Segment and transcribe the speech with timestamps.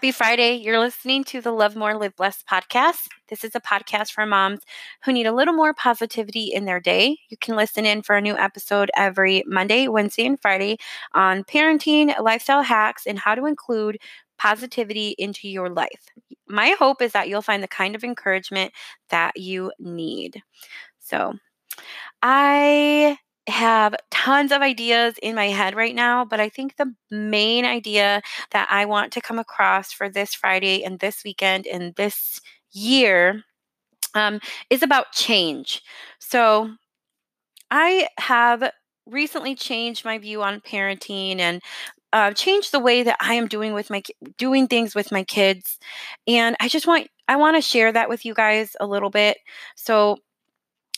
[0.00, 0.54] Happy Friday.
[0.54, 3.06] You're listening to the Love More, Live Blessed podcast.
[3.28, 4.60] This is a podcast for moms
[5.04, 7.18] who need a little more positivity in their day.
[7.28, 10.78] You can listen in for a new episode every Monday, Wednesday, and Friday
[11.12, 13.98] on parenting, lifestyle hacks, and how to include
[14.38, 16.08] positivity into your life.
[16.48, 18.72] My hope is that you'll find the kind of encouragement
[19.10, 20.42] that you need.
[20.98, 21.34] So,
[22.22, 23.18] I
[23.50, 28.22] have tons of ideas in my head right now, but I think the main idea
[28.52, 32.40] that I want to come across for this Friday and this weekend and this
[32.72, 33.42] year
[34.14, 35.82] um, is about change.
[36.18, 36.70] So
[37.70, 38.70] I have
[39.06, 41.62] recently changed my view on parenting and
[42.12, 44.02] uh, changed the way that I am doing with my
[44.36, 45.78] doing things with my kids,
[46.26, 49.38] and I just want I want to share that with you guys a little bit.
[49.76, 50.18] So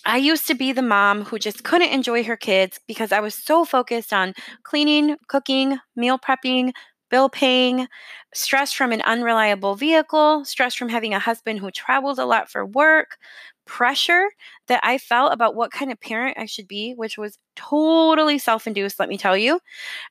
[0.04, 3.34] I used to be the mom who just couldn't enjoy her kids because I was
[3.34, 4.34] so focused on
[4.64, 6.72] cleaning, cooking, meal prepping,
[7.10, 7.86] bill paying,
[8.34, 12.66] stress from an unreliable vehicle, stress from having a husband who traveled a lot for
[12.66, 13.16] work,
[13.64, 14.26] pressure
[14.66, 18.66] that I felt about what kind of parent I should be, which was totally self
[18.66, 19.60] induced, let me tell you.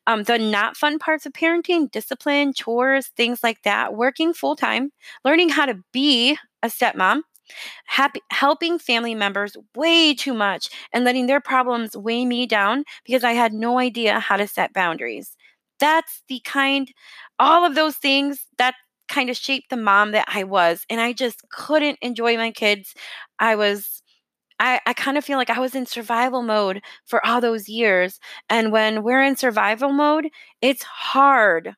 [0.07, 4.91] Um, the not fun parts of parenting, discipline, chores, things like that, working full time,
[5.25, 7.21] learning how to be a stepmom
[7.85, 13.23] happy, helping family members way too much and letting their problems weigh me down because
[13.23, 15.35] I had no idea how to set boundaries.
[15.79, 16.91] That's the kind,
[17.39, 18.75] all of those things that
[19.07, 20.85] kind of shaped the mom that I was.
[20.89, 22.93] And I just couldn't enjoy my kids.
[23.39, 24.01] I was
[24.59, 28.19] I, I, kind of feel like I was in survival mode for all those years.
[28.47, 30.29] And when we're in survival mode,
[30.61, 31.73] it's hard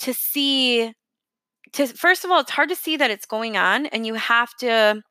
[0.00, 0.92] to see
[1.72, 4.54] to first of all it's hard to see that it's going on and you have
[4.58, 5.02] to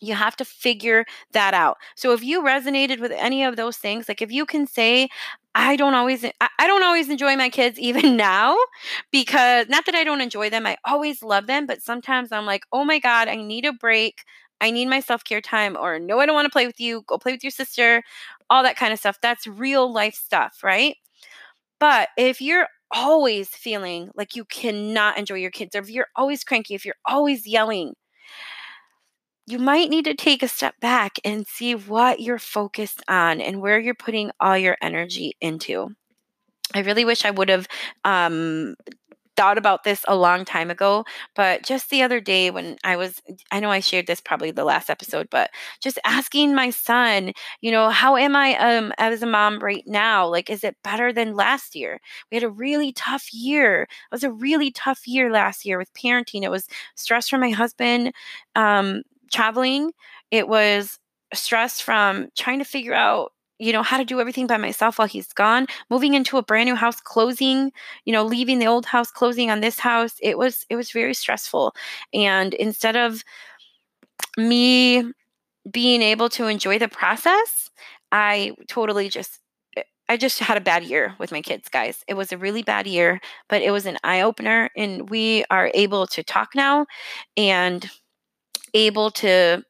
[0.00, 1.76] you have to figure that out.
[1.96, 5.08] So if you resonated with any of those things like if you can say
[5.54, 8.56] i don't always i don't always enjoy my kids even now
[9.10, 12.62] because not that i don't enjoy them i always love them but sometimes i'm like
[12.72, 14.24] oh my god i need a break.
[14.60, 17.02] I need my self-care time or no i don't want to play with you.
[17.06, 18.02] Go play with your sister
[18.50, 19.18] all that kind of stuff.
[19.22, 20.96] That's real life stuff right?
[21.80, 26.44] But if you're always feeling like you cannot enjoy your kids, or if you're always
[26.44, 27.94] cranky, if you're always yelling,
[29.46, 33.60] you might need to take a step back and see what you're focused on and
[33.60, 35.88] where you're putting all your energy into.
[36.74, 37.66] I really wish I would have
[38.04, 38.76] um,
[39.36, 41.04] thought about this a long time ago,
[41.34, 43.20] but just the other day when I was,
[43.50, 47.70] I know I shared this probably the last episode, but just asking my son, you
[47.70, 50.26] know, how am I um, as a mom right now?
[50.26, 52.00] Like, is it better than last year?
[52.30, 53.82] We had a really tough year.
[53.82, 56.42] It was a really tough year last year with parenting.
[56.42, 56.66] It was
[56.96, 58.12] stress from my husband
[58.56, 59.02] um,
[59.32, 59.92] traveling.
[60.30, 60.98] It was
[61.34, 65.08] stress from trying to figure out you know, how to do everything by myself while
[65.08, 67.72] he's gone, moving into a brand new house, closing,
[68.06, 70.16] you know, leaving the old house, closing on this house.
[70.22, 71.74] It was it was very stressful.
[72.14, 73.22] And instead of
[74.36, 75.04] me
[75.70, 77.70] being able to enjoy the process,
[78.12, 79.40] I totally just
[79.76, 82.04] eh, I just had a bad year with my kids, guys.
[82.08, 85.70] It was a really bad year, but it was an eye opener and we are
[85.74, 86.86] able to talk now
[87.36, 87.90] and
[88.74, 89.64] able to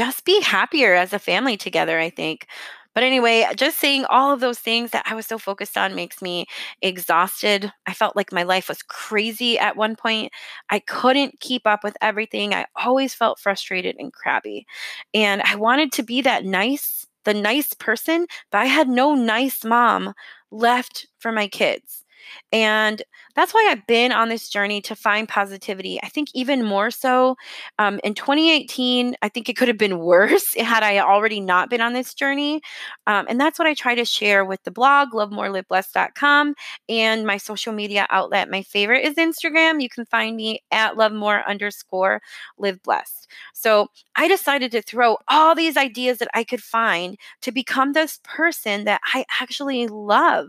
[0.00, 2.46] just be happier as a family together, I think.
[2.94, 6.20] But anyway, just saying all of those things that I was so focused on makes
[6.20, 6.46] me
[6.82, 7.72] exhausted.
[7.86, 10.32] I felt like my life was crazy at one point.
[10.70, 12.52] I couldn't keep up with everything.
[12.52, 14.66] I always felt frustrated and crabby.
[15.14, 19.64] And I wanted to be that nice, the nice person, but I had no nice
[19.64, 20.14] mom
[20.50, 22.04] left for my kids.
[22.52, 23.02] And
[23.34, 26.00] that's why I've been on this journey to find positivity.
[26.02, 27.36] I think even more so
[27.78, 31.80] um, in 2018, I think it could have been worse had I already not been
[31.80, 32.60] on this journey.
[33.06, 36.54] Um, and that's what I try to share with the blog, lovemoreliveblessed.com,
[36.88, 38.50] and my social media outlet.
[38.50, 39.80] My favorite is Instagram.
[39.80, 42.20] You can find me at lovemore underscore
[42.58, 43.28] live blessed.
[43.52, 43.88] So
[44.20, 48.84] I decided to throw all these ideas that I could find to become this person
[48.84, 50.48] that I actually love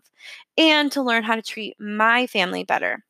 [0.57, 3.05] and to learn how to treat my family better.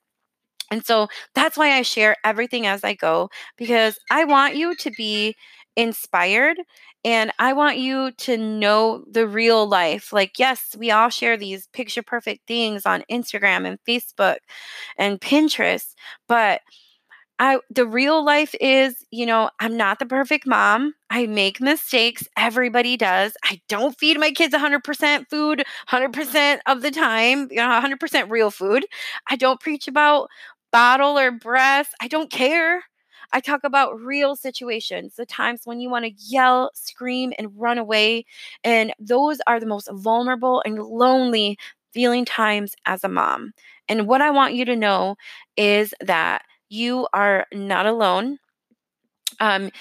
[0.72, 4.92] And so that's why I share everything as I go because I want you to
[4.92, 5.36] be
[5.76, 6.58] inspired
[7.04, 10.14] and I want you to know the real life.
[10.14, 14.38] Like, yes, we all share these picture perfect things on Instagram and Facebook
[14.98, 15.94] and Pinterest,
[16.28, 16.62] but
[17.42, 20.94] I the real life is, you know, I'm not the perfect mom.
[21.10, 22.28] I make mistakes.
[22.38, 23.34] Everybody does.
[23.44, 28.52] I don't feed my kids 100% food 100% of the time, you know, 100% real
[28.52, 28.86] food.
[29.30, 30.30] I don't preach about
[30.72, 31.96] bottle or breast.
[32.02, 32.84] I don't care.
[33.34, 37.78] I talk about real situations, the times when you want to yell, scream, and run
[37.78, 38.26] away.
[38.64, 41.58] And those are the most vulnerable and lonely
[41.94, 43.52] feeling times as a mom.
[43.90, 45.16] And what I want you to know
[45.58, 48.40] is that you are not alone.
[49.40, 49.72] Um,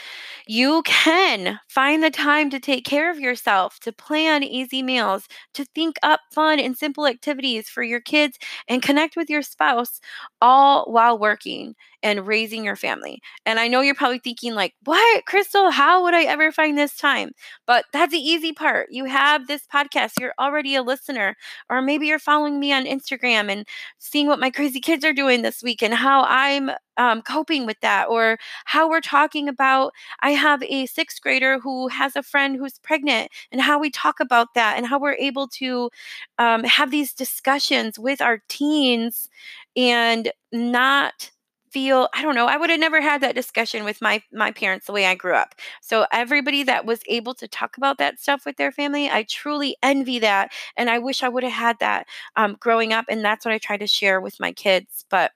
[0.46, 5.64] you can find the time to take care of yourself, to plan easy meals, to
[5.75, 8.38] think up fun and simple activities for your kids,
[8.69, 10.00] and connect with your spouse
[10.40, 13.20] all while working and raising your family.
[13.44, 15.70] And I know you're probably thinking, like, what, Crystal?
[15.70, 17.32] How would I ever find this time?
[17.67, 18.88] But that's the easy part.
[18.91, 21.37] You have this podcast, you're already a listener,
[21.69, 23.67] or maybe you're following me on Instagram and
[23.99, 27.81] seeing what my crazy kids are doing this week and how I'm um, coping with
[27.81, 29.93] that, or how we're talking about.
[30.23, 34.20] I have a sixth grader who has a friend who's pregnant, and how we talk
[34.20, 35.91] about that, and how we're able to
[36.38, 39.29] um, have these discussions with our teens
[39.76, 41.31] and not
[41.70, 44.87] feel i don't know i would have never had that discussion with my my parents
[44.87, 45.55] the way i grew up.
[45.81, 49.76] So everybody that was able to talk about that stuff with their family i truly
[49.82, 52.06] envy that and i wish i would have had that
[52.37, 55.32] um, growing up and that's what i try to share with my kids but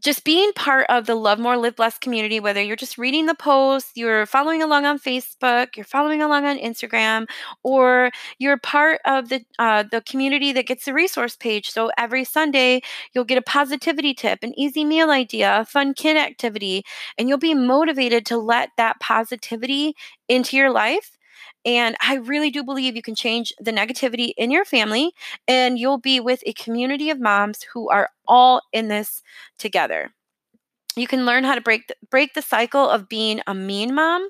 [0.00, 3.34] just being part of the Love More, Live Blessed community, whether you're just reading the
[3.34, 7.28] posts, you're following along on Facebook, you're following along on Instagram,
[7.62, 11.70] or you're part of the uh, the community that gets the resource page.
[11.70, 12.80] So every Sunday,
[13.14, 16.84] you'll get a positivity tip, an easy meal idea, a fun kid activity,
[17.18, 19.94] and you'll be motivated to let that positivity
[20.28, 21.18] into your life
[21.64, 25.12] and I really do believe you can change the negativity in your family
[25.46, 29.22] and you'll be with a community of moms who are all in this
[29.58, 30.12] together.
[30.96, 34.28] You can learn how to break the, break the cycle of being a mean mom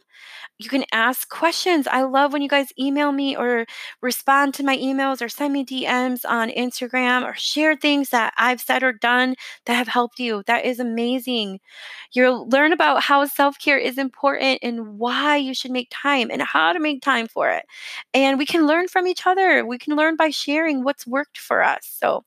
[0.59, 1.89] you can ask questions.
[1.89, 3.67] I love when you guys email me or
[4.03, 8.61] respond to my emails or send me DMs on Instagram or share things that I've
[8.61, 9.37] said or done
[9.67, 10.45] that have helped you.
[10.47, 11.61] That is amazing.
[12.13, 16.43] You'll learn about how self care is important and why you should make time and
[16.43, 17.65] how to make time for it.
[18.15, 19.65] And we can learn from each other.
[19.67, 21.81] We can learn by sharing what's worked for us.
[22.01, 22.25] So,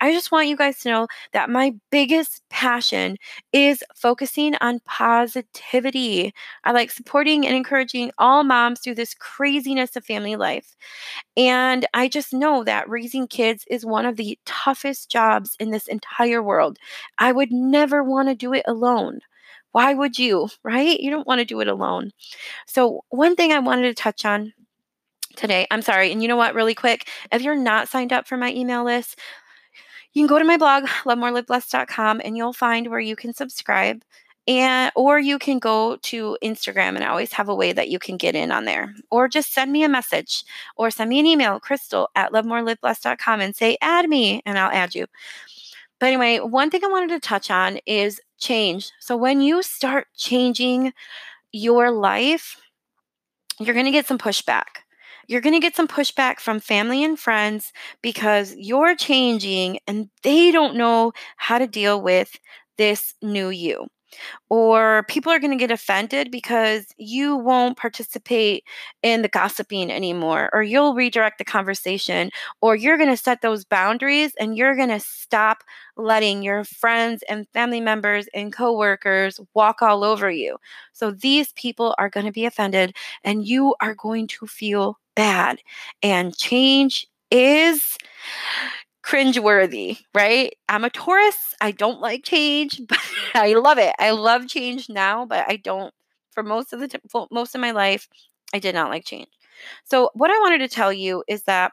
[0.00, 3.16] I just want you guys to know that my biggest passion
[3.52, 6.32] is focusing on positivity.
[6.64, 10.76] I like supporting and encouraging all moms through this craziness of family life.
[11.36, 15.86] And I just know that raising kids is one of the toughest jobs in this
[15.88, 16.78] entire world.
[17.18, 19.20] I would never want to do it alone.
[19.72, 20.98] Why would you, right?
[21.00, 22.12] You don't want to do it alone.
[22.66, 24.52] So, one thing I wanted to touch on
[25.36, 25.66] today.
[25.70, 26.12] I'm sorry.
[26.12, 29.18] And you know what, really quick, if you're not signed up for my email list,
[30.12, 34.02] you can go to my blog, lovemoreliveblessed.com, and you'll find where you can subscribe.
[34.48, 38.00] And or you can go to Instagram and I always have a way that you
[38.00, 38.92] can get in on there.
[39.08, 40.42] Or just send me a message
[40.76, 44.96] or send me an email, crystal at lovemoreliveblessed.com and say, add me, and I'll add
[44.96, 45.06] you.
[46.00, 48.90] But anyway, one thing I wanted to touch on is change.
[48.98, 50.92] So when you start changing
[51.52, 52.60] your life,
[53.60, 54.81] you're going to get some pushback
[55.28, 57.72] you're going to get some pushback from family and friends
[58.02, 62.36] because you're changing and they don't know how to deal with
[62.78, 63.86] this new you
[64.48, 68.64] or people are going to get offended because you won't participate
[69.02, 72.30] in the gossiping anymore or you'll redirect the conversation
[72.60, 75.64] or you're going to set those boundaries and you're going to stop
[75.96, 80.56] letting your friends and family members and coworkers walk all over you.
[80.92, 85.58] So these people are going to be offended and you are going to feel bad.
[86.02, 87.96] And change is
[89.04, 90.54] cringeworthy, right?
[90.68, 91.54] I'm a Taurus.
[91.60, 92.98] I don't like change, but
[93.34, 93.94] I love it.
[93.98, 95.92] I love change now, but I don't
[96.32, 98.08] for most of the t- most of my life.
[98.54, 99.28] I did not like change.
[99.84, 101.72] So what I wanted to tell you is that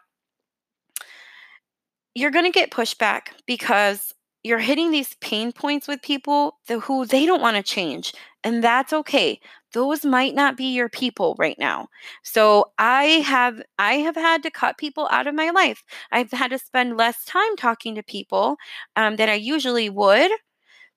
[2.16, 7.26] you're going to get pushback because you're hitting these pain points with people who they
[7.26, 9.40] don't want to change and that's okay
[9.74, 11.88] those might not be your people right now.
[12.24, 15.84] So i have i have had to cut people out of my life.
[16.12, 18.58] I've had to spend less time talking to people
[18.96, 20.32] um, i usually would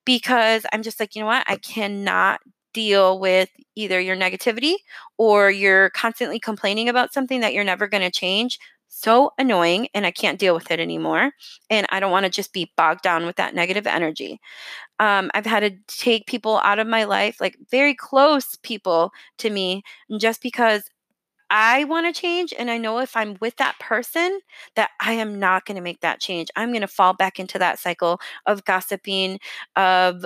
[0.04, 1.44] because i'm just like you know what?
[1.48, 2.40] I cannot
[2.74, 4.74] deal with either your negativity
[5.18, 8.58] or you're constantly complaining about something that you're never going to change
[8.94, 11.32] so annoying and I can't deal with it anymore.
[11.70, 14.38] And I don't want to just be bogged down with that negative energy.
[15.00, 19.50] Um, I've had to take people out of my life, like very close people to
[19.50, 19.82] me,
[20.18, 20.84] just because
[21.50, 22.54] I want to change.
[22.58, 24.40] And I know if I'm with that person,
[24.76, 26.48] that I am not going to make that change.
[26.56, 29.38] I'm going to fall back into that cycle of gossiping,
[29.76, 30.24] of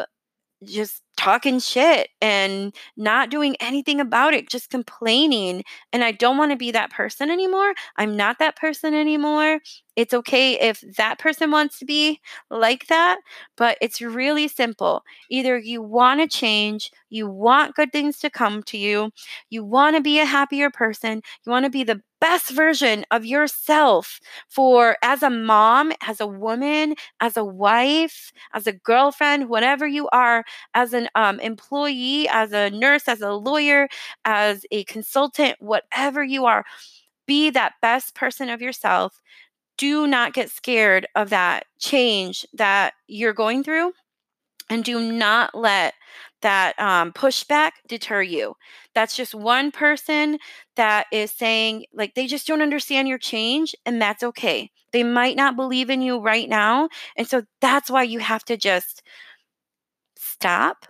[0.64, 5.64] just talking shit and not doing anything about it, just complaining.
[5.92, 7.74] And I don't want to be that person anymore.
[7.96, 9.60] I'm not that person anymore.
[9.96, 12.20] It's okay if that person wants to be
[12.50, 13.18] like that,
[13.56, 15.02] but it's really simple.
[15.30, 19.10] Either you want to change, you want good things to come to you,
[19.50, 23.24] you want to be a happier person, you want to be the best version of
[23.24, 29.86] yourself for as a mom, as a woman, as a wife, as a girlfriend, whatever
[29.86, 30.44] you are,
[30.74, 33.88] as an um, employee, as a nurse, as a lawyer,
[34.24, 36.64] as a consultant, whatever you are,
[37.26, 39.20] be that best person of yourself.
[39.78, 43.92] Do not get scared of that change that you're going through
[44.70, 45.94] and do not let
[46.42, 48.54] that um, pushback deter you.
[48.94, 50.38] That's just one person
[50.76, 54.70] that is saying, like, they just don't understand your change, and that's okay.
[54.92, 56.88] They might not believe in you right now.
[57.16, 59.02] And so that's why you have to just
[60.16, 60.86] stop,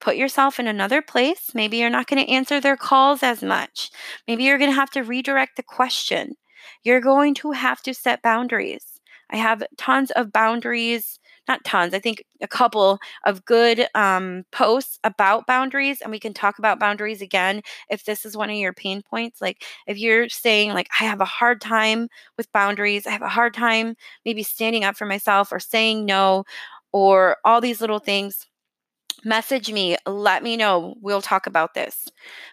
[0.00, 1.50] put yourself in another place.
[1.54, 3.90] Maybe you're not going to answer their calls as much.
[4.26, 6.34] Maybe you're going to have to redirect the question.
[6.82, 9.00] You're going to have to set boundaries.
[9.30, 14.98] I have tons of boundaries not tons, I think a couple of good um, posts
[15.04, 16.00] about boundaries.
[16.00, 19.40] And we can talk about boundaries again if this is one of your pain points.
[19.40, 23.28] Like if you're saying, like, I have a hard time with boundaries, I have a
[23.28, 26.44] hard time maybe standing up for myself or saying no
[26.92, 28.46] or all these little things
[29.24, 30.94] message me, let me know.
[31.00, 32.08] We'll talk about this.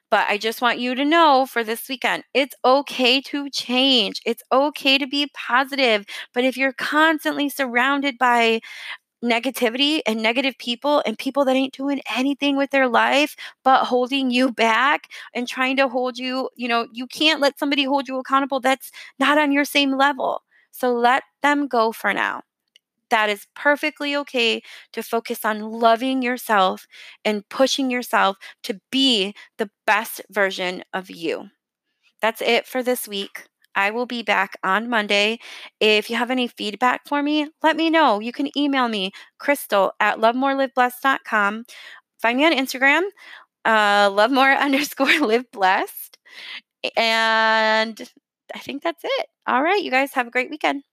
[0.09, 4.21] But I just want you to know for this weekend, it's okay to change.
[4.25, 6.05] It's okay to be positive.
[6.33, 8.61] But if you're constantly surrounded by
[9.23, 14.29] negativity and negative people and people that ain't doing anything with their life but holding
[14.29, 18.19] you back and trying to hold you, you know, you can't let somebody hold you
[18.19, 20.43] accountable that's not on your same level.
[20.71, 22.43] So let them go for now
[23.09, 24.61] that is perfectly okay
[24.93, 26.87] to focus on loving yourself
[27.25, 31.49] and pushing yourself to be the best version of you.
[32.21, 33.43] That's it for this week.
[33.75, 35.39] I will be back on Monday.
[35.79, 38.19] If you have any feedback for me, let me know.
[38.19, 41.65] You can email me, crystal at lovemoreliveblessed.com.
[42.21, 43.03] Find me on Instagram,
[43.65, 46.17] uh, lovemore underscore live blessed.
[46.97, 48.01] And
[48.55, 49.27] I think that's it.
[49.47, 50.87] All right, you guys have a great weekend.